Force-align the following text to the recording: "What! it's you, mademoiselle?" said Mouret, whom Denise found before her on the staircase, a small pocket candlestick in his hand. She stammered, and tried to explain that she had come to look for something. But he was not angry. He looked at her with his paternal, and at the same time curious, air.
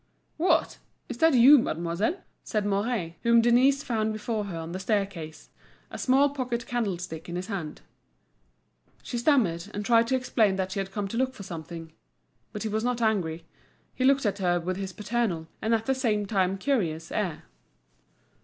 "What! 0.37 0.79
it's 1.09 1.21
you, 1.21 1.59
mademoiselle?" 1.59 2.15
said 2.43 2.65
Mouret, 2.65 3.17
whom 3.21 3.39
Denise 3.39 3.83
found 3.83 4.13
before 4.13 4.45
her 4.45 4.57
on 4.57 4.71
the 4.71 4.79
staircase, 4.79 5.49
a 5.91 5.99
small 5.99 6.29
pocket 6.31 6.65
candlestick 6.65 7.29
in 7.29 7.35
his 7.35 7.45
hand. 7.45 7.81
She 9.03 9.19
stammered, 9.19 9.67
and 9.75 9.85
tried 9.85 10.07
to 10.07 10.15
explain 10.15 10.55
that 10.55 10.71
she 10.71 10.79
had 10.79 10.91
come 10.91 11.07
to 11.09 11.17
look 11.17 11.35
for 11.35 11.43
something. 11.43 11.91
But 12.51 12.63
he 12.63 12.69
was 12.69 12.83
not 12.83 12.99
angry. 12.99 13.45
He 13.93 14.03
looked 14.03 14.25
at 14.25 14.39
her 14.39 14.59
with 14.59 14.77
his 14.77 14.91
paternal, 14.91 15.47
and 15.61 15.71
at 15.75 15.85
the 15.85 15.93
same 15.93 16.25
time 16.25 16.57
curious, 16.57 17.11
air. 17.11 17.43